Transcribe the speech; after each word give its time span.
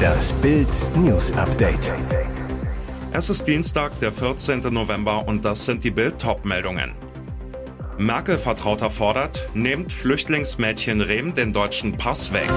Das 0.00 0.32
Bild 0.34 0.68
News 0.96 1.32
Update. 1.32 1.92
Es 3.12 3.30
ist 3.30 3.46
Dienstag, 3.46 3.98
der 4.00 4.12
14. 4.12 4.60
November 4.72 5.26
und 5.26 5.44
das 5.44 5.64
sind 5.64 5.84
die 5.84 5.90
Bild 5.90 6.16
meldungen 6.44 6.92
Merkel-Vertrauter 8.00 8.88
fordert, 8.88 9.48
nehmt 9.52 9.92
Flüchtlingsmädchen 9.92 11.02
Rehm 11.02 11.34
den 11.34 11.52
deutschen 11.52 11.98
Pass 11.98 12.32
weg. 12.32 12.50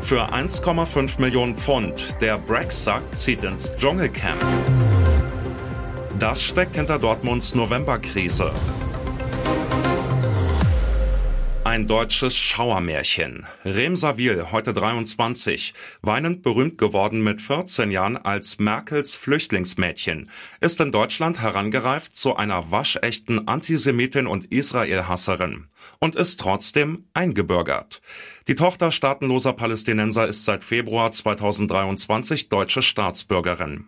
Für 0.00 0.32
1,5 0.32 1.20
Millionen 1.20 1.56
Pfund, 1.56 2.16
der 2.20 2.36
Brexit 2.38 3.02
zieht 3.12 3.44
ins 3.44 3.72
Dschungelcamp. 3.76 4.44
Das 6.18 6.42
steckt 6.42 6.74
hinter 6.74 6.98
Dortmunds 6.98 7.54
Novemberkrise. 7.54 8.50
Ein 11.72 11.86
deutsches 11.86 12.36
Schauermärchen. 12.36 13.46
Rem 13.64 13.96
Savil, 13.96 14.52
heute 14.52 14.74
23, 14.74 15.72
weinend 16.02 16.42
berühmt 16.42 16.76
geworden 16.76 17.24
mit 17.24 17.40
14 17.40 17.90
Jahren 17.90 18.18
als 18.18 18.58
Merkels 18.58 19.14
Flüchtlingsmädchen, 19.14 20.28
ist 20.60 20.82
in 20.82 20.92
Deutschland 20.92 21.40
herangereift 21.40 22.14
zu 22.14 22.36
einer 22.36 22.70
waschechten 22.70 23.48
Antisemitin 23.48 24.26
und 24.26 24.52
Israelhasserin 24.52 25.68
und 25.98 26.14
ist 26.14 26.38
trotzdem 26.40 27.06
eingebürgert. 27.14 28.02
Die 28.48 28.54
Tochter 28.54 28.92
staatenloser 28.92 29.54
Palästinenser 29.54 30.28
ist 30.28 30.44
seit 30.44 30.64
Februar 30.64 31.10
2023 31.10 32.50
deutsche 32.50 32.82
Staatsbürgerin. 32.82 33.86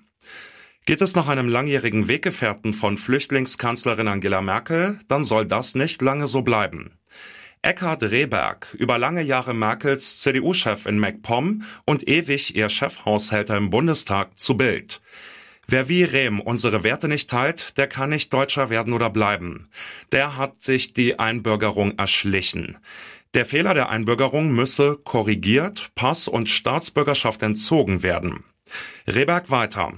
Geht 0.86 1.02
es 1.02 1.14
nach 1.14 1.28
einem 1.28 1.50
langjährigen 1.50 2.08
Weggefährten 2.08 2.72
von 2.72 2.96
Flüchtlingskanzlerin 2.96 4.08
Angela 4.08 4.40
Merkel, 4.40 5.00
dann 5.06 5.22
soll 5.22 5.44
das 5.44 5.74
nicht 5.74 6.00
lange 6.00 6.28
so 6.28 6.40
bleiben. 6.40 6.98
Eckhard 7.64 8.02
Rehberg, 8.02 8.74
über 8.78 8.98
lange 8.98 9.22
Jahre 9.22 9.54
Merkels 9.54 10.18
CDU-Chef 10.18 10.84
in 10.84 10.98
MacPom 10.98 11.62
und 11.86 12.06
ewig 12.06 12.54
ihr 12.54 12.68
Chefhaushälter 12.68 13.56
im 13.56 13.70
Bundestag 13.70 14.38
zu 14.38 14.58
Bild. 14.58 15.00
Wer 15.66 15.88
wie 15.88 16.04
Rehm 16.04 16.40
unsere 16.40 16.84
Werte 16.84 17.08
nicht 17.08 17.30
teilt, 17.30 17.78
der 17.78 17.86
kann 17.86 18.10
nicht 18.10 18.30
Deutscher 18.34 18.68
werden 18.68 18.92
oder 18.92 19.08
bleiben. 19.08 19.70
Der 20.12 20.36
hat 20.36 20.62
sich 20.62 20.92
die 20.92 21.18
Einbürgerung 21.18 21.96
erschlichen. 21.96 22.76
Der 23.32 23.46
Fehler 23.46 23.72
der 23.72 23.88
Einbürgerung 23.88 24.52
müsse 24.52 24.98
korrigiert, 25.02 25.90
Pass 25.94 26.28
und 26.28 26.50
Staatsbürgerschaft 26.50 27.42
entzogen 27.42 28.02
werden. 28.02 28.44
Rehberg 29.06 29.50
weiter. 29.50 29.94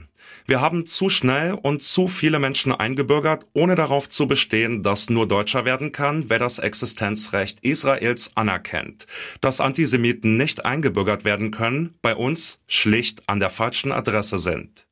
Wir 0.49 0.61
haben 0.61 0.87
zu 0.87 1.09
schnell 1.09 1.55
und 1.55 1.83
zu 1.83 2.07
viele 2.07 2.39
Menschen 2.39 2.73
eingebürgert, 2.73 3.47
ohne 3.53 3.75
darauf 3.75 4.09
zu 4.09 4.29
bestehen, 4.29 4.85
dass 4.85 5.11
nur 5.11 5.27
Deutscher 5.27 5.65
werden 5.65 5.91
kann, 5.91 6.31
wer 6.31 6.39
das 6.39 6.61
Existenzrecht 6.61 7.59
Israels 7.63 8.31
anerkennt. 8.37 9.09
Dass 9.41 9.61
Antisemiten 9.61 10.37
nicht 10.37 10.65
eingebürgert 10.65 11.25
werden 11.25 11.51
können, 11.51 11.95
bei 12.01 12.15
uns 12.15 12.61
schlicht 12.69 13.29
an 13.29 13.41
der 13.41 13.51
falschen 13.51 13.91
Adresse 13.91 14.39
sind. 14.39 14.87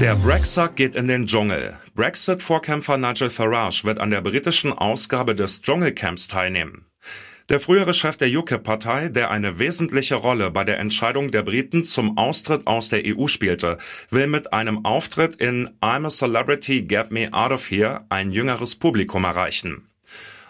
Der 0.00 0.16
Brexit 0.16 0.74
geht 0.74 0.96
in 0.96 1.06
den 1.06 1.26
Dschungel. 1.26 1.76
Brexit-Vorkämpfer 1.94 2.96
Nigel 2.96 3.30
Farage 3.30 3.84
wird 3.84 3.98
an 3.98 4.10
der 4.10 4.22
britischen 4.22 4.72
Ausgabe 4.72 5.36
des 5.36 5.60
Dschungelcamps 5.60 6.26
teilnehmen. 6.26 6.87
Der 7.48 7.60
frühere 7.60 7.94
Chef 7.94 8.18
der 8.18 8.28
UKIP-Partei, 8.28 9.08
der 9.08 9.30
eine 9.30 9.58
wesentliche 9.58 10.16
Rolle 10.16 10.50
bei 10.50 10.64
der 10.64 10.78
Entscheidung 10.78 11.30
der 11.30 11.42
Briten 11.42 11.86
zum 11.86 12.18
Austritt 12.18 12.66
aus 12.66 12.90
der 12.90 13.04
EU 13.06 13.26
spielte, 13.26 13.78
will 14.10 14.26
mit 14.26 14.52
einem 14.52 14.84
Auftritt 14.84 15.36
in 15.36 15.70
I'm 15.80 16.04
a 16.04 16.10
Celebrity, 16.10 16.82
Get 16.82 17.10
Me 17.10 17.32
Out 17.32 17.52
of 17.52 17.70
Here 17.70 18.04
ein 18.10 18.32
jüngeres 18.32 18.76
Publikum 18.76 19.24
erreichen. 19.24 19.88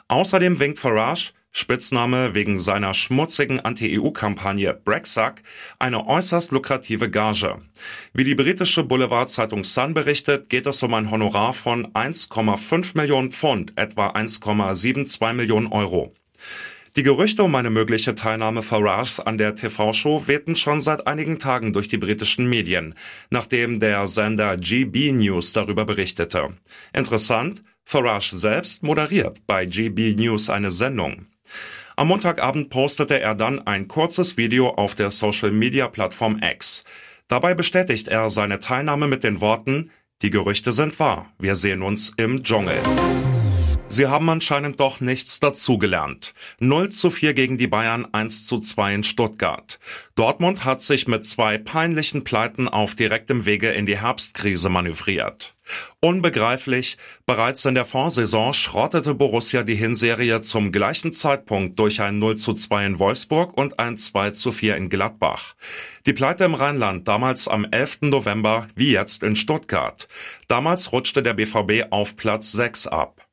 Außerdem 0.09 0.59
winkt 0.59 0.81
Farage, 0.81 1.31
Spitzname 1.53 2.35
wegen 2.35 2.59
seiner 2.59 2.95
schmutzigen 2.95 3.61
Anti-EU-Kampagne 3.61 4.75
Brexit, 4.75 5.35
eine 5.79 6.05
äußerst 6.05 6.51
lukrative 6.51 7.09
Gage. 7.09 7.61
Wie 8.13 8.25
die 8.25 8.35
britische 8.35 8.83
Boulevardzeitung 8.83 9.63
Sun 9.63 9.95
berichtet, 9.95 10.49
geht 10.49 10.67
es 10.67 10.83
um 10.83 10.95
ein 10.95 11.13
Honorar 11.13 11.53
von 11.53 11.87
1,5 11.95 12.97
Millionen 12.97 13.31
Pfund, 13.31 13.73
etwa 13.77 14.09
1,72 14.11 15.33
Millionen 15.33 15.69
Euro. 15.69 16.13
Die 16.99 17.05
Gerüchte 17.05 17.45
um 17.45 17.55
eine 17.55 17.71
mögliche 17.71 18.17
Teilnahme 18.17 18.61
Farages 18.61 19.21
an 19.21 19.39
der 19.39 19.55
TV-Show 19.55 20.25
wehten 20.27 20.57
schon 20.57 20.81
seit 20.81 21.07
einigen 21.07 21.39
Tagen 21.39 21.73
durch 21.73 21.87
die 21.87 21.97
britischen 21.97 22.51
Medien, 22.51 22.97
nachdem 23.31 23.79
der 23.79 24.09
Sender 24.09 24.57
GB 24.57 25.13
News 25.13 25.53
darüber 25.53 25.85
berichtete. 25.85 26.55
Interessant, 26.93 27.63
Farage 27.85 28.35
selbst 28.35 28.83
moderiert 28.83 29.39
bei 29.47 29.65
GB 29.65 30.17
News 30.17 30.51
eine 30.51 30.73
Sendung. 30.73 31.27
Am 31.95 32.09
Montagabend 32.09 32.69
postete 32.69 33.21
er 33.21 33.37
dann 33.37 33.65
ein 33.65 33.87
kurzes 33.87 34.37
Video 34.37 34.71
auf 34.71 34.97
der 34.97 35.13
Social-Media-Plattform 35.13 36.41
X. 36.43 36.83
Dabei 37.29 37.55
bestätigt 37.55 38.09
er 38.09 38.29
seine 38.29 38.59
Teilnahme 38.59 39.07
mit 39.07 39.23
den 39.23 39.41
Worten, 39.41 39.93
die 40.23 40.31
Gerüchte 40.31 40.73
sind 40.73 40.99
wahr, 40.99 41.33
wir 41.39 41.55
sehen 41.55 41.83
uns 41.83 42.13
im 42.17 42.43
Dschungel. 42.43 42.83
Sie 43.91 44.07
haben 44.07 44.29
anscheinend 44.29 44.81
doch 44.81 45.01
nichts 45.01 45.41
dazugelernt. 45.41 46.35
0 46.61 46.91
zu 46.91 47.09
4 47.09 47.33
gegen 47.33 47.57
die 47.57 47.69
Bayern, 47.69 48.07
1 48.13 48.45
zu 48.45 48.61
2 48.61 48.97
in 48.97 49.03
Stuttgart. 49.03 49.81
Dortmund 50.15 50.67
hat 50.67 50.83
sich 50.83 51.09
mit 51.09 51.25
zwei 51.25 51.57
peinlichen 51.57 52.23
Pleiten 52.23 52.69
auf 52.69 52.95
direktem 52.95 53.47
Wege 53.47 53.71
in 53.71 53.87
die 53.87 53.99
Herbstkrise 53.99 54.69
manövriert. 54.69 55.57
Unbegreiflich, 56.01 56.99
bereits 57.25 57.65
in 57.65 57.75
der 57.75 57.87
Vorsaison 57.87 58.53
schrottete 58.53 59.15
Borussia 59.15 59.63
die 59.63 59.75
Hinserie 59.75 60.43
zum 60.43 60.71
gleichen 60.71 61.15
Zeitpunkt 61.15 61.79
durch 61.79 62.03
ein 62.03 62.19
0 62.19 62.37
zu 62.37 62.53
2 62.53 62.87
in 62.87 62.99
Wolfsburg 62.99 63.57
und 63.57 63.79
ein 63.79 63.97
2 63.97 64.33
zu 64.33 64.53
4 64.53 64.77
in 64.77 64.91
Gladbach. 64.91 65.55
Die 66.05 66.13
Pleite 66.13 66.45
im 66.45 66.55
Rheinland 66.55 67.09
damals 67.09 67.49
am 67.49 67.65
11. 67.65 68.01
November, 68.03 68.69
wie 68.75 68.93
jetzt 68.93 69.23
in 69.23 69.35
Stuttgart. 69.35 70.09
Damals 70.47 70.93
rutschte 70.93 71.23
der 71.23 71.33
BVB 71.33 71.91
auf 71.91 72.17
Platz 72.17 72.53
6 72.53 72.87
ab. 72.87 73.28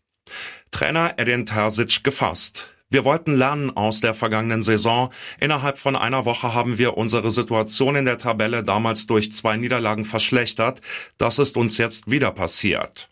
Trainer 0.71 1.13
Edin 1.17 1.45
Terzic 1.45 2.03
gefasst. 2.03 2.73
Wir 2.89 3.03
wollten 3.03 3.35
lernen 3.35 3.75
aus 3.75 3.99
der 3.99 4.13
vergangenen 4.13 4.61
Saison. 4.61 5.11
Innerhalb 5.39 5.77
von 5.77 5.95
einer 5.95 6.25
Woche 6.25 6.53
haben 6.53 6.77
wir 6.77 6.97
unsere 6.97 7.31
Situation 7.31 7.95
in 7.95 8.05
der 8.05 8.17
Tabelle 8.17 8.63
damals 8.63 9.07
durch 9.07 9.31
zwei 9.31 9.57
Niederlagen 9.57 10.05
verschlechtert. 10.05 10.81
Das 11.17 11.39
ist 11.39 11.57
uns 11.57 11.77
jetzt 11.77 12.09
wieder 12.09 12.31
passiert. 12.31 13.09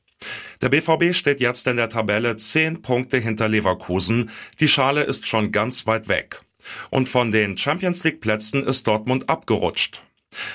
Der 0.61 0.69
BVB 0.69 1.13
steht 1.13 1.41
jetzt 1.41 1.67
in 1.67 1.75
der 1.75 1.89
Tabelle 1.89 2.37
zehn 2.37 2.81
Punkte 2.81 3.17
hinter 3.17 3.49
Leverkusen. 3.49 4.29
Die 4.59 4.67
Schale 4.67 5.03
ist 5.03 5.27
schon 5.27 5.51
ganz 5.51 5.85
weit 5.87 6.07
weg. 6.07 6.39
Und 6.89 7.09
von 7.09 7.31
den 7.31 7.57
Champions 7.57 8.03
League 8.03 8.21
Plätzen 8.21 8.65
ist 8.65 8.87
Dortmund 8.87 9.27
abgerutscht. 9.27 10.01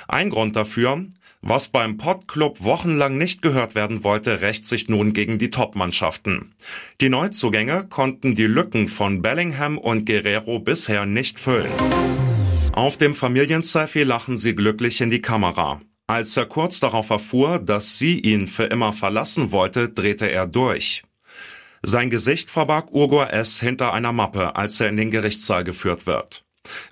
Ein 0.06 0.30
Grund 0.30 0.56
dafür, 0.56 1.06
was 1.42 1.68
beim 1.68 1.96
Podclub 1.96 2.62
wochenlang 2.62 3.16
nicht 3.16 3.42
gehört 3.42 3.74
werden 3.74 4.04
wollte, 4.04 4.40
rächt 4.40 4.66
sich 4.66 4.88
nun 4.88 5.12
gegen 5.12 5.38
die 5.38 5.50
Top-Mannschaften. 5.50 6.54
Die 7.00 7.08
Neuzugänge 7.08 7.86
konnten 7.88 8.34
die 8.34 8.46
Lücken 8.46 8.88
von 8.88 9.22
Bellingham 9.22 9.78
und 9.78 10.06
Guerrero 10.06 10.58
bisher 10.58 11.06
nicht 11.06 11.38
füllen. 11.38 11.72
Auf 12.72 12.96
dem 12.96 13.14
Familienselfie 13.14 14.04
lachen 14.04 14.36
sie 14.36 14.54
glücklich 14.54 15.00
in 15.00 15.10
die 15.10 15.22
Kamera. 15.22 15.80
Als 16.06 16.36
er 16.36 16.46
kurz 16.46 16.80
darauf 16.80 17.10
erfuhr, 17.10 17.58
dass 17.58 17.98
sie 17.98 18.18
ihn 18.18 18.46
für 18.46 18.64
immer 18.64 18.92
verlassen 18.92 19.52
wollte, 19.52 19.88
drehte 19.88 20.30
er 20.30 20.46
durch. 20.46 21.02
Sein 21.82 22.10
Gesicht 22.10 22.50
verbarg 22.50 22.90
Urgur 22.92 23.32
S. 23.32 23.60
hinter 23.60 23.92
einer 23.92 24.12
Mappe, 24.12 24.56
als 24.56 24.80
er 24.80 24.88
in 24.88 24.96
den 24.96 25.10
Gerichtssaal 25.10 25.64
geführt 25.64 26.06
wird. 26.06 26.44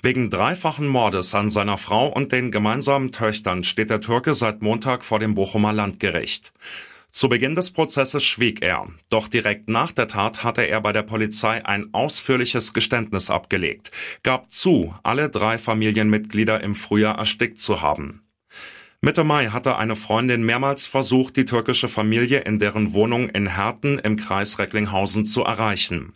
Wegen 0.02 0.30
dreifachen 0.30 0.86
Mordes 0.86 1.34
an 1.34 1.50
seiner 1.50 1.78
Frau 1.78 2.08
und 2.08 2.32
den 2.32 2.50
gemeinsamen 2.50 3.12
Töchtern 3.12 3.64
steht 3.64 3.90
der 3.90 4.00
Türke 4.00 4.34
seit 4.34 4.62
Montag 4.62 5.04
vor 5.04 5.18
dem 5.18 5.34
Bochumer 5.34 5.72
Landgericht. 5.72 6.52
Zu 7.16 7.30
Beginn 7.30 7.54
des 7.54 7.70
Prozesses 7.70 8.24
schwieg 8.24 8.60
er, 8.60 8.88
doch 9.08 9.28
direkt 9.28 9.70
nach 9.70 9.90
der 9.90 10.06
Tat 10.06 10.44
hatte 10.44 10.62
er 10.62 10.82
bei 10.82 10.92
der 10.92 11.02
Polizei 11.02 11.64
ein 11.64 11.94
ausführliches 11.94 12.74
Geständnis 12.74 13.30
abgelegt, 13.30 13.90
gab 14.22 14.52
zu, 14.52 14.94
alle 15.02 15.30
drei 15.30 15.56
Familienmitglieder 15.56 16.60
im 16.62 16.74
Frühjahr 16.74 17.16
erstickt 17.16 17.58
zu 17.58 17.80
haben. 17.80 18.26
Mitte 19.00 19.24
Mai 19.24 19.46
hatte 19.46 19.76
eine 19.76 19.94
Freundin 19.94 20.44
mehrmals 20.44 20.86
versucht, 20.86 21.36
die 21.36 21.44
türkische 21.44 21.88
Familie 21.88 22.40
in 22.40 22.58
deren 22.58 22.92
Wohnung 22.92 23.28
in 23.28 23.46
Herten 23.46 23.98
im 23.98 24.16
Kreis 24.16 24.58
Recklinghausen 24.58 25.24
zu 25.24 25.42
erreichen. 25.42 26.15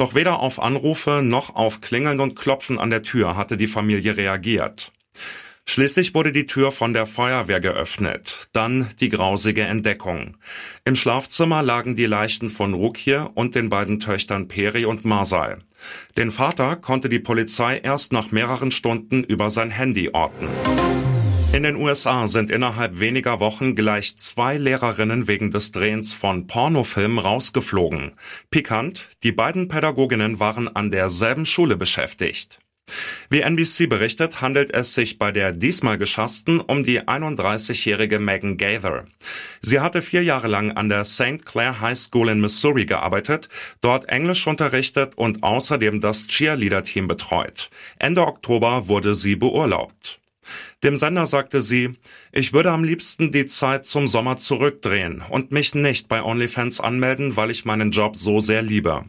Doch 0.00 0.14
weder 0.14 0.40
auf 0.40 0.62
Anrufe 0.62 1.20
noch 1.22 1.54
auf 1.54 1.82
Klingeln 1.82 2.20
und 2.20 2.34
Klopfen 2.34 2.78
an 2.78 2.88
der 2.88 3.02
Tür 3.02 3.36
hatte 3.36 3.58
die 3.58 3.66
Familie 3.66 4.16
reagiert. 4.16 4.92
Schließlich 5.66 6.14
wurde 6.14 6.32
die 6.32 6.46
Tür 6.46 6.72
von 6.72 6.94
der 6.94 7.04
Feuerwehr 7.04 7.60
geöffnet. 7.60 8.48
Dann 8.54 8.88
die 9.00 9.10
grausige 9.10 9.60
Entdeckung. 9.60 10.38
Im 10.86 10.96
Schlafzimmer 10.96 11.62
lagen 11.62 11.96
die 11.96 12.06
Leichen 12.06 12.48
von 12.48 12.72
Rukje 12.72 13.28
und 13.34 13.54
den 13.54 13.68
beiden 13.68 13.98
Töchtern 13.98 14.48
Peri 14.48 14.86
und 14.86 15.04
Marsal. 15.04 15.58
Den 16.16 16.30
Vater 16.30 16.76
konnte 16.76 17.10
die 17.10 17.18
Polizei 17.18 17.76
erst 17.76 18.14
nach 18.14 18.30
mehreren 18.30 18.70
Stunden 18.70 19.22
über 19.22 19.50
sein 19.50 19.68
Handy 19.70 20.08
orten. 20.14 20.48
In 21.52 21.64
den 21.64 21.74
USA 21.74 22.28
sind 22.28 22.48
innerhalb 22.48 23.00
weniger 23.00 23.40
Wochen 23.40 23.74
gleich 23.74 24.16
zwei 24.16 24.56
Lehrerinnen 24.56 25.26
wegen 25.26 25.50
des 25.50 25.72
Drehens 25.72 26.14
von 26.14 26.46
Pornofilmen 26.46 27.18
rausgeflogen. 27.18 28.12
Pikant, 28.50 29.08
die 29.24 29.32
beiden 29.32 29.66
Pädagoginnen 29.66 30.38
waren 30.38 30.68
an 30.68 30.92
derselben 30.92 31.44
Schule 31.44 31.76
beschäftigt. 31.76 32.60
Wie 33.28 33.40
NBC 33.40 33.88
berichtet, 33.88 34.40
handelt 34.40 34.72
es 34.72 34.94
sich 34.94 35.18
bei 35.18 35.32
der 35.32 35.52
diesmal 35.52 35.98
geschassten 35.98 36.60
um 36.60 36.84
die 36.84 37.00
31-jährige 37.00 38.20
Megan 38.20 38.56
Gaither. 38.56 39.04
Sie 39.60 39.80
hatte 39.80 40.02
vier 40.02 40.22
Jahre 40.22 40.48
lang 40.48 40.72
an 40.72 40.88
der 40.88 41.04
St. 41.04 41.44
Clair 41.44 41.80
High 41.80 41.98
School 41.98 42.28
in 42.28 42.40
Missouri 42.40 42.86
gearbeitet, 42.86 43.48
dort 43.80 44.08
Englisch 44.08 44.46
unterrichtet 44.46 45.16
und 45.16 45.42
außerdem 45.42 46.00
das 46.00 46.26
Cheerleader-Team 46.28 47.08
betreut. 47.08 47.70
Ende 47.98 48.24
Oktober 48.24 48.86
wurde 48.86 49.16
sie 49.16 49.34
beurlaubt. 49.36 50.19
Dem 50.82 50.96
Sender 50.96 51.26
sagte 51.26 51.62
sie, 51.62 51.96
ich 52.32 52.52
würde 52.52 52.70
am 52.70 52.84
liebsten 52.84 53.30
die 53.30 53.46
Zeit 53.46 53.86
zum 53.86 54.06
Sommer 54.06 54.36
zurückdrehen 54.36 55.22
und 55.28 55.52
mich 55.52 55.74
nicht 55.74 56.08
bei 56.08 56.22
OnlyFans 56.22 56.80
anmelden, 56.80 57.36
weil 57.36 57.50
ich 57.50 57.64
meinen 57.64 57.90
Job 57.90 58.16
so 58.16 58.40
sehr 58.40 58.62
liebe. 58.62 59.04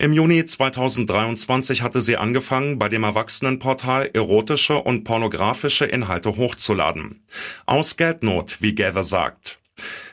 Im 0.00 0.12
Juni 0.12 0.44
2023 0.44 1.82
hatte 1.82 2.00
sie 2.00 2.16
angefangen, 2.16 2.78
bei 2.78 2.88
dem 2.88 3.02
Erwachsenenportal 3.02 4.10
erotische 4.14 4.76
und 4.76 5.02
pornografische 5.02 5.86
Inhalte 5.86 6.36
hochzuladen. 6.36 7.24
Aus 7.66 7.96
Geldnot, 7.96 8.62
wie 8.62 8.76
Gather 8.76 9.02
sagt. 9.02 9.58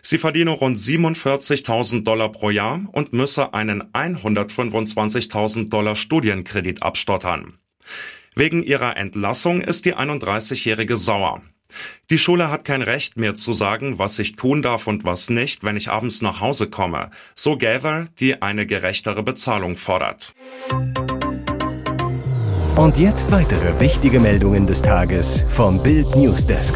Sie 0.01 0.17
verdiene 0.17 0.51
rund 0.51 0.77
47.000 0.77 2.03
Dollar 2.03 2.31
pro 2.31 2.49
Jahr 2.49 2.81
und 2.93 3.13
müsse 3.13 3.53
einen 3.53 3.83
125.000 3.93 5.69
Dollar 5.69 5.95
Studienkredit 5.95 6.81
abstottern. 6.81 7.59
Wegen 8.37 8.63
ihrer 8.63 8.97
Entlassung 8.97 9.61
ist 9.61 9.85
die 9.85 9.95
31-Jährige 9.95 10.97
sauer. 10.97 11.41
Die 12.09 12.17
Schule 12.17 12.51
hat 12.51 12.65
kein 12.65 12.81
Recht 12.81 13.15
mehr 13.15 13.33
zu 13.33 13.53
sagen, 13.53 13.97
was 13.97 14.19
ich 14.19 14.35
tun 14.35 14.61
darf 14.61 14.87
und 14.87 15.05
was 15.05 15.29
nicht, 15.29 15.63
wenn 15.63 15.77
ich 15.77 15.89
abends 15.89 16.21
nach 16.21 16.41
Hause 16.41 16.69
komme, 16.69 17.11
so 17.33 17.57
Gather, 17.57 18.05
die 18.19 18.41
eine 18.41 18.65
gerechtere 18.65 19.23
Bezahlung 19.23 19.77
fordert. 19.77 20.35
Und 22.75 22.97
jetzt 22.97 23.31
weitere 23.31 23.79
wichtige 23.79 24.19
Meldungen 24.19 24.67
des 24.67 24.81
Tages 24.81 25.45
vom 25.47 25.81
Bild 25.81 26.13
Newsdesk. 26.15 26.75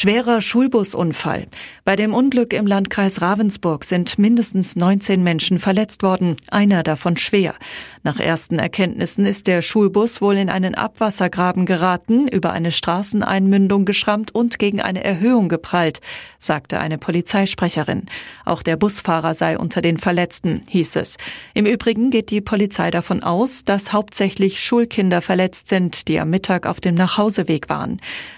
Schwerer 0.00 0.40
Schulbusunfall. 0.42 1.48
Bei 1.84 1.96
dem 1.96 2.14
Unglück 2.14 2.52
im 2.52 2.68
Landkreis 2.68 3.20
Ravensburg 3.20 3.84
sind 3.84 4.16
mindestens 4.16 4.76
19 4.76 5.24
Menschen 5.24 5.58
verletzt 5.58 6.04
worden, 6.04 6.36
einer 6.52 6.84
davon 6.84 7.16
schwer. 7.16 7.56
Nach 8.04 8.20
ersten 8.20 8.60
Erkenntnissen 8.60 9.26
ist 9.26 9.48
der 9.48 9.60
Schulbus 9.60 10.20
wohl 10.20 10.36
in 10.36 10.50
einen 10.50 10.76
Abwassergraben 10.76 11.66
geraten, 11.66 12.28
über 12.28 12.52
eine 12.52 12.70
Straßeneinmündung 12.70 13.86
geschrammt 13.86 14.32
und 14.32 14.60
gegen 14.60 14.80
eine 14.80 15.02
Erhöhung 15.02 15.48
geprallt, 15.48 16.00
sagte 16.38 16.78
eine 16.78 16.98
Polizeisprecherin. 16.98 18.06
Auch 18.44 18.62
der 18.62 18.76
Busfahrer 18.76 19.34
sei 19.34 19.58
unter 19.58 19.82
den 19.82 19.98
Verletzten, 19.98 20.62
hieß 20.68 20.94
es. 20.94 21.16
Im 21.54 21.66
Übrigen 21.66 22.10
geht 22.10 22.30
die 22.30 22.40
Polizei 22.40 22.92
davon 22.92 23.24
aus, 23.24 23.64
dass 23.64 23.92
hauptsächlich 23.92 24.62
Schulkinder 24.62 25.22
verletzt 25.22 25.66
sind, 25.68 26.06
die 26.06 26.20
am 26.20 26.30
Mittag 26.30 26.66
auf 26.66 26.80
dem 26.80 26.94
Nachhauseweg 26.94 27.68
waren. 27.68 27.96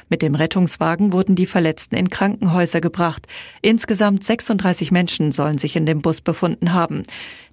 Mit 0.08 0.22
dem 0.22 0.34
Rettungswagen 0.34 1.12
wurden 1.12 1.36
die 1.36 1.49
Verletzten 1.50 1.96
in 1.96 2.08
Krankenhäuser 2.08 2.80
gebracht. 2.80 3.26
Insgesamt 3.60 4.24
36 4.24 4.90
Menschen 4.90 5.32
sollen 5.32 5.58
sich 5.58 5.76
in 5.76 5.84
dem 5.84 6.00
Bus 6.00 6.22
befunden 6.22 6.72
haben. 6.72 7.02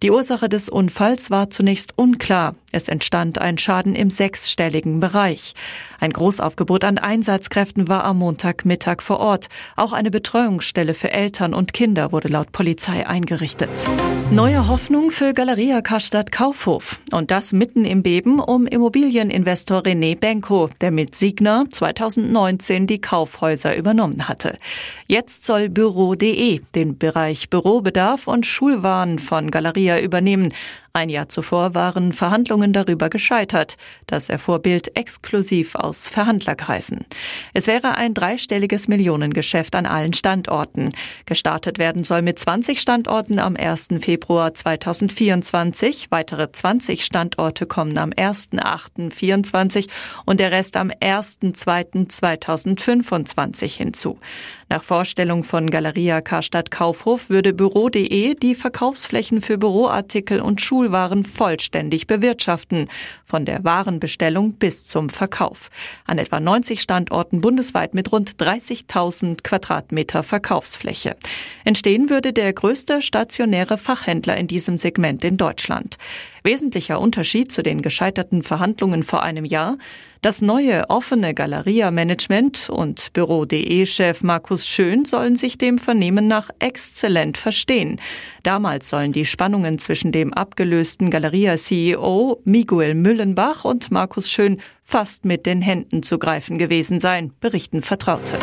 Die 0.04 0.12
Ursache 0.12 0.48
des 0.48 0.70
Unfalls 0.70 1.30
war 1.30 1.50
zunächst 1.50 1.98
unklar. 1.98 2.56
Es 2.72 2.88
entstand 2.88 3.40
ein 3.40 3.58
Schaden 3.58 3.96
im 3.96 4.10
sechsstelligen 4.10 5.00
Bereich. 5.00 5.54
Ein 6.00 6.12
Großaufgebot 6.12 6.84
an 6.84 6.98
Einsatzkräften 6.98 7.88
war 7.88 8.04
am 8.04 8.20
Montagmittag 8.20 9.02
vor 9.02 9.20
Ort. 9.20 9.48
Auch 9.76 9.94
eine 9.94 10.12
Betreuungsstelle 10.12 10.94
für 10.94 11.12
Eltern 11.12 11.54
und 11.54 11.74
Kinder 11.74 12.12
wurde 12.12 12.28
laut 12.28 12.52
Polizei 12.52 13.08
eingerichtet. 13.08 13.70
Neue 14.30 14.68
Hoffnung 14.68 15.10
für 15.10 15.34
Galeria 15.34 15.82
Karstadt 15.82 16.32
Kaufhof. 16.32 17.00
Und 17.12 17.32
das 17.32 17.54
mitten 17.54 17.86
im 17.86 18.04
Beben 18.04 18.40
um 18.40 18.68
Immobilieninvestor 18.68 19.82
René 19.82 20.18
Benko, 20.18 20.70
der 20.82 20.92
mit 20.92 21.16
Signa 21.16 21.66
2019 21.70 22.88
die 22.88 23.02
Kaufhäuser 23.02 23.76
übernommen 23.76 24.28
hatte. 24.28 24.58
Jetzt 25.08 25.46
soll 25.46 25.70
Büro.de 25.70 26.62
den 26.76 26.98
Bereich 26.98 27.50
Bürobedarf 27.50 28.28
und 28.28 28.46
Schulwaren 28.46 29.20
von 29.20 29.50
Galeria 29.50 30.00
übernehmen. 30.00 30.54
Ein 30.98 31.10
Jahr 31.10 31.30
zuvor 31.30 31.76
waren 31.76 32.12
Verhandlungen 32.12 32.74
darüber 32.74 33.12
gescheitert. 33.12 33.78
Das 34.08 34.30
erfuhr 34.30 34.58
Bild 34.58 34.98
exklusiv 34.98 35.76
aus 35.76 36.08
Verhandlerkreisen. 36.08 37.06
Es 37.54 37.68
wäre 37.68 37.98
ein 37.98 38.16
dreistelliges 38.16 38.88
Millionengeschäft 38.88 39.76
an 39.76 39.86
allen 39.86 40.14
Standorten. 40.14 40.90
Gestartet 41.28 41.78
werden 41.78 42.04
soll 42.04 42.24
mit 42.24 42.40
20 42.40 42.82
Standorten 42.82 43.38
am 43.38 43.56
1. 43.56 43.90
Februar 44.02 44.56
2024. 44.56 46.08
Weitere 46.10 46.52
20 46.52 47.06
Standorte 47.06 47.68
kommen 47.68 48.00
am 48.00 48.10
1.8.24 48.10 49.90
und 50.26 50.40
der 50.40 50.52
Rest 50.52 50.78
am 50.78 50.90
1.2.2025 50.90 53.78
hinzu. 53.78 54.18
Nach 54.70 54.82
Vorstellung 54.82 55.44
von 55.44 55.70
Galeria 55.70 56.22
Karstadt 56.22 56.72
Kaufhof 56.72 57.30
würde 57.30 57.54
Büro.de 57.54 58.34
die 58.34 58.56
Verkaufsflächen 58.56 59.42
für 59.42 59.60
Büroartikel 59.60 60.42
und 60.42 60.60
Schulwaren 60.88 61.26
vollständig 61.26 62.08
bewirtschaften, 62.08 62.88
von 63.26 63.44
der 63.44 63.66
Warenbestellung 63.66 64.54
bis 64.54 64.88
zum 64.88 65.10
Verkauf. 65.10 65.70
An 66.06 66.18
etwa 66.18 66.40
90 66.40 66.82
Standorten 66.82 67.42
bundesweit 67.42 67.94
mit 67.94 68.14
rund 68.14 68.38
30.000 68.38 69.44
Quadratmeter 69.44 70.24
Verkaufsfläche. 70.24 71.18
Entstehen 71.66 72.10
würde 72.10 72.32
der 72.32 72.54
größte 72.54 73.02
stationäre 73.02 73.78
Fachhändler 73.78 74.38
in 74.38 74.48
diesem 74.48 74.78
Segment 74.78 75.26
in 75.26 75.36
Deutschland. 75.36 75.98
Wesentlicher 76.48 77.02
Unterschied 77.02 77.52
zu 77.52 77.62
den 77.62 77.82
gescheiterten 77.82 78.42
Verhandlungen 78.42 79.04
vor 79.04 79.22
einem 79.22 79.44
Jahr, 79.44 79.78
das 80.22 80.42
neue 80.42 80.90
offene 80.90 81.34
Galeria-Management 81.34 82.70
und 82.70 83.12
Büro.de-Chef 83.12 84.24
Markus 84.24 84.66
Schön 84.66 85.04
sollen 85.04 85.36
sich 85.36 85.58
dem 85.58 85.78
Vernehmen 85.78 86.30
nach 86.30 86.50
exzellent 86.60 87.38
verstehen. 87.38 88.00
Damals 88.44 88.90
sollen 88.90 89.12
die 89.12 89.26
Spannungen 89.26 89.78
zwischen 89.78 90.14
dem 90.14 90.34
abgelösten 90.34 91.12
Galeria-CEO 91.12 92.40
Miguel 92.46 92.94
Müllenbach 92.94 93.66
und 93.66 93.92
Markus 93.92 94.32
Schön 94.32 94.62
fast 94.86 95.26
mit 95.26 95.46
den 95.46 95.62
Händen 95.62 96.02
zu 96.02 96.18
greifen 96.18 96.58
gewesen 96.58 97.02
sein, 97.02 97.34
berichten 97.42 97.82
Vertraute. 97.82 98.40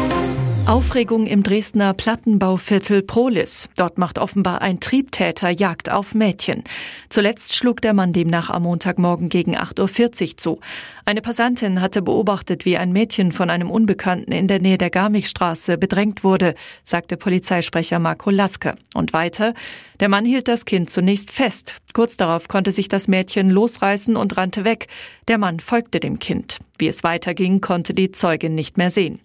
Aufregung 0.67 1.27
im 1.27 1.43
Dresdner 1.43 1.93
Plattenbauviertel 1.93 3.03
Prolis. 3.03 3.69
Dort 3.77 3.99
macht 3.99 4.19
offenbar 4.19 4.63
ein 4.63 4.81
Triebtäter 4.81 5.51
Jagd 5.51 5.91
auf 5.91 6.15
Mädchen. 6.15 6.65
Zuletzt 7.11 7.55
schlug 7.55 7.83
der 7.83 7.93
Mann 7.93 8.15
demnach 8.15 8.49
am 8.49 8.63
Montagmorgen 8.63 9.29
gegen 9.29 9.59
8.40 9.59 10.23
Uhr 10.23 10.37
zu. 10.39 10.61
Eine 11.05 11.21
Passantin 11.21 11.83
hatte 11.83 12.01
beobachtet, 12.01 12.65
wie 12.65 12.79
ein 12.79 12.93
Mädchen 12.93 13.31
von 13.31 13.51
einem 13.51 13.71
Unbekannten 13.71 14.33
in 14.33 14.49
der 14.49 14.59
Nähe 14.59 14.79
der 14.79 14.89
Garmichstraße 14.89 15.77
bedrängt 15.77 16.25
wurde, 16.25 16.55
sagte 16.83 17.19
Polizeisprecher 17.19 17.99
Marco 17.99 18.31
Laske. 18.31 18.77
Und 18.95 19.13
weiter, 19.13 19.53
der 20.01 20.09
Mann 20.09 20.25
hielt 20.25 20.49
das 20.49 20.65
Kind 20.65 20.89
zunächst 20.89 21.31
fest. 21.31 21.75
Kurz 21.93 22.17
darauf 22.17 22.49
konnte 22.49 22.73
sich 22.73 22.89
das 22.89 23.07
Mädchen 23.07 23.51
losreißen 23.51 24.17
und 24.17 24.39
rannte 24.39 24.65
weg. 24.65 24.89
Der 25.29 25.37
Mann 25.37 25.61
folgte 25.61 26.01
dem 26.01 26.19
Kind. 26.19 26.57
Wie 26.79 26.89
es 26.89 27.05
weiterging, 27.05 27.61
konnte 27.61 27.93
die 27.93 28.13
Zeugin 28.13 28.55
nicht 28.55 28.79
mehr 28.79 28.91
sehen. 28.91 29.21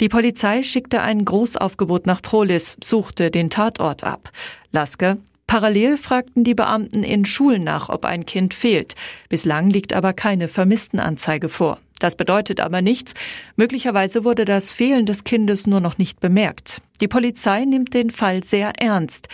Die 0.00 0.08
Polizei 0.08 0.62
schickte 0.62 1.02
ein 1.02 1.24
Großaufgebot 1.24 2.06
nach 2.06 2.20
Prolis, 2.20 2.76
suchte 2.82 3.30
den 3.30 3.50
Tatort 3.50 4.02
ab. 4.04 4.30
Laske, 4.72 5.18
Parallel 5.46 5.98
fragten 5.98 6.42
die 6.42 6.54
Beamten 6.54 7.04
in 7.04 7.24
Schulen 7.24 7.64
nach, 7.64 7.88
ob 7.88 8.04
ein 8.04 8.26
Kind 8.26 8.54
fehlt. 8.54 8.94
Bislang 9.28 9.70
liegt 9.70 9.92
aber 9.92 10.12
keine 10.12 10.48
Vermisstenanzeige 10.48 11.48
vor. 11.48 11.78
Das 12.00 12.16
bedeutet 12.16 12.60
aber 12.60 12.82
nichts. 12.82 13.14
Möglicherweise 13.56 14.24
wurde 14.24 14.44
das 14.44 14.72
Fehlen 14.72 15.06
des 15.06 15.22
Kindes 15.24 15.66
nur 15.66 15.80
noch 15.80 15.96
nicht 15.96 16.18
bemerkt. 16.18 16.82
Die 17.00 17.08
Polizei 17.08 17.64
nimmt 17.64 17.92
den 17.92 18.10
Fall 18.10 18.44
sehr 18.44 18.72
ernst. 18.80 19.26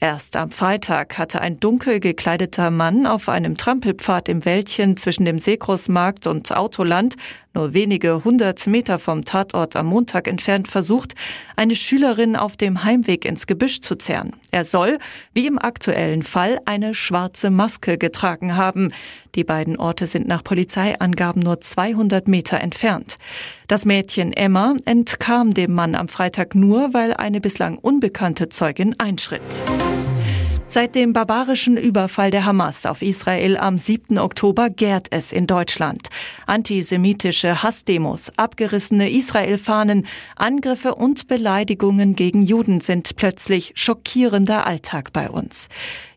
Erst 0.00 0.36
am 0.36 0.50
Freitag 0.50 1.16
hatte 1.16 1.40
ein 1.40 1.58
dunkel 1.58 1.98
gekleideter 1.98 2.70
Mann 2.70 3.06
auf 3.06 3.30
einem 3.30 3.56
Trampelpfad 3.56 4.28
im 4.28 4.44
Wäldchen 4.44 4.98
zwischen 4.98 5.24
dem 5.24 5.38
Seegroßmarkt 5.38 6.26
und 6.26 6.54
Autoland, 6.54 7.16
nur 7.56 7.72
wenige 7.72 8.22
hundert 8.22 8.66
Meter 8.66 8.98
vom 8.98 9.24
Tatort 9.24 9.76
am 9.76 9.86
Montag 9.86 10.28
entfernt, 10.28 10.68
versucht, 10.68 11.14
eine 11.56 11.74
Schülerin 11.74 12.36
auf 12.36 12.58
dem 12.58 12.84
Heimweg 12.84 13.24
ins 13.24 13.46
Gebüsch 13.46 13.80
zu 13.80 13.96
zerren. 13.96 14.34
Er 14.50 14.66
soll, 14.66 14.98
wie 15.32 15.46
im 15.46 15.58
aktuellen 15.58 16.22
Fall, 16.22 16.60
eine 16.66 16.92
schwarze 16.92 17.48
Maske 17.48 17.96
getragen 17.96 18.56
haben. 18.56 18.92
Die 19.36 19.44
beiden 19.44 19.78
Orte 19.78 20.06
sind 20.06 20.28
nach 20.28 20.44
Polizeiangaben 20.44 21.40
nur 21.40 21.62
200 21.62 22.28
Meter 22.28 22.60
entfernt. 22.60 23.16
Das 23.68 23.84
Mädchen 23.84 24.32
Emma 24.32 24.74
entkam 24.84 25.52
dem 25.52 25.74
Mann 25.74 25.96
am 25.96 26.06
Freitag 26.06 26.54
nur, 26.54 26.94
weil 26.94 27.14
eine 27.14 27.40
bislang 27.40 27.78
unbekannte 27.78 28.48
Zeugin 28.48 28.94
einschritt. 29.00 29.64
Seit 30.68 30.94
dem 30.94 31.12
barbarischen 31.12 31.76
Überfall 31.76 32.30
der 32.30 32.44
Hamas 32.44 32.86
auf 32.86 33.02
Israel 33.02 33.56
am 33.56 33.78
7. 33.78 34.18
Oktober 34.18 34.70
gärt 34.70 35.08
es 35.10 35.32
in 35.32 35.48
Deutschland. 35.48 36.10
Antisemitische 36.46 37.62
Hassdemos, 37.62 38.32
abgerissene 38.36 39.10
Israel-Fahnen, 39.10 40.06
Angriffe 40.36 40.94
und 40.94 41.26
Beleidigungen 41.26 42.14
gegen 42.14 42.42
Juden 42.42 42.80
sind 42.80 43.16
plötzlich 43.16 43.72
schockierender 43.74 44.66
Alltag 44.66 45.12
bei 45.12 45.28
uns. 45.30 45.68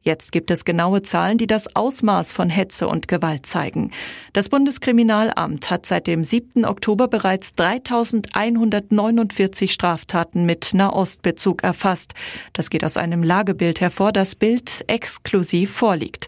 Jetzt 0.09 0.31
gibt 0.31 0.49
es 0.49 0.65
genaue 0.65 1.03
Zahlen, 1.03 1.37
die 1.37 1.45
das 1.45 1.75
Ausmaß 1.75 2.31
von 2.31 2.49
Hetze 2.49 2.87
und 2.87 3.07
Gewalt 3.07 3.45
zeigen. 3.45 3.91
Das 4.33 4.49
Bundeskriminalamt 4.49 5.69
hat 5.69 5.85
seit 5.85 6.07
dem 6.07 6.23
7. 6.23 6.65
Oktober 6.65 7.07
bereits 7.07 7.53
3149 7.53 9.71
Straftaten 9.71 10.47
mit 10.47 10.73
Nahostbezug 10.73 11.63
erfasst. 11.63 12.15
Das 12.53 12.71
geht 12.71 12.83
aus 12.83 12.97
einem 12.97 13.21
Lagebild 13.21 13.81
hervor, 13.81 14.11
das 14.11 14.33
Bild 14.33 14.83
exklusiv 14.87 15.69
vorliegt. 15.69 16.27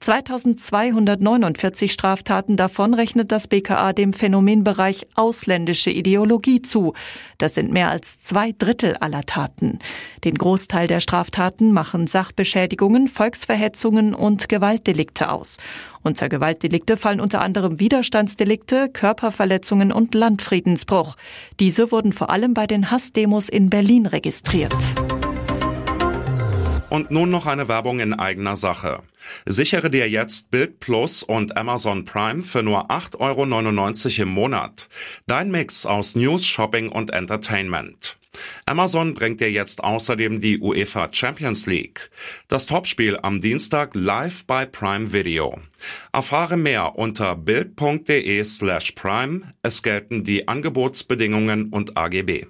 2249 0.00 1.90
Straftaten 1.90 2.58
davon 2.58 2.92
rechnet 2.92 3.32
das 3.32 3.48
BKA 3.48 3.94
dem 3.94 4.12
Phänomenbereich 4.12 5.06
ausländische 5.14 5.90
Ideologie 5.90 6.60
zu. 6.60 6.92
Das 7.38 7.54
sind 7.54 7.72
mehr 7.72 7.88
als 7.88 8.20
zwei 8.20 8.52
Drittel 8.52 8.94
aller 8.96 9.24
Taten. 9.24 9.78
Den 10.24 10.34
Großteil 10.34 10.86
der 10.86 11.00
Straftaten 11.00 11.72
machen 11.72 12.08
Sachbeschädigungen, 12.08 13.08
Volksverhetzungen 13.22 14.14
und 14.14 14.48
Gewaltdelikte 14.48 15.30
aus. 15.30 15.58
Unter 16.02 16.28
Gewaltdelikte 16.28 16.96
fallen 16.96 17.20
unter 17.20 17.40
anderem 17.40 17.78
Widerstandsdelikte, 17.78 18.88
Körperverletzungen 18.88 19.92
und 19.92 20.16
Landfriedensbruch. 20.16 21.14
Diese 21.60 21.92
wurden 21.92 22.12
vor 22.12 22.30
allem 22.30 22.52
bei 22.52 22.66
den 22.66 22.90
Hassdemos 22.90 23.48
in 23.48 23.70
Berlin 23.70 24.06
registriert. 24.06 24.74
Und 26.90 27.12
nun 27.12 27.30
noch 27.30 27.46
eine 27.46 27.68
Werbung 27.68 28.00
in 28.00 28.12
eigener 28.12 28.56
Sache. 28.56 29.04
Sichere 29.46 29.88
dir 29.88 30.10
jetzt 30.10 30.50
Bild 30.50 30.80
Plus 30.80 31.22
und 31.22 31.56
Amazon 31.56 32.04
Prime 32.04 32.42
für 32.42 32.64
nur 32.64 32.90
8,99 32.90 33.20
Euro 34.18 34.22
im 34.24 34.28
Monat. 34.30 34.88
Dein 35.28 35.52
Mix 35.52 35.86
aus 35.86 36.16
News, 36.16 36.44
Shopping 36.44 36.88
und 36.88 37.12
Entertainment. 37.12 38.16
Amazon 38.66 39.14
bringt 39.14 39.40
dir 39.40 39.50
jetzt 39.50 39.84
außerdem 39.84 40.40
die 40.40 40.58
UEFA 40.58 41.08
Champions 41.12 41.66
League. 41.66 42.10
Das 42.48 42.66
Topspiel 42.66 43.18
am 43.20 43.40
Dienstag 43.40 43.94
live 43.94 44.44
bei 44.46 44.64
Prime 44.64 45.12
Video. 45.12 45.58
Erfahre 46.12 46.56
mehr 46.56 46.96
unter 46.96 47.36
bild.de 47.36 48.44
slash 48.44 48.92
prime. 48.92 49.52
Es 49.62 49.82
gelten 49.82 50.24
die 50.24 50.48
Angebotsbedingungen 50.48 51.68
und 51.68 51.96
AGB. 51.96 52.46